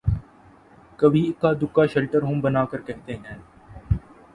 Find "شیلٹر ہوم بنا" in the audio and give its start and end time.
1.93-2.63